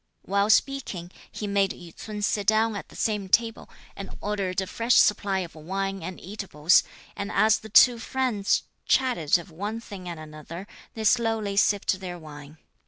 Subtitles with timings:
[0.23, 4.65] While speaking, he made Yü ts'un sit down at the same table, and ordered a
[4.65, 6.81] fresh supply of wine and eatables;
[7.15, 12.17] and as the two friends chatted of one thing and another, they slowly sipped their
[12.17, 12.57] wine.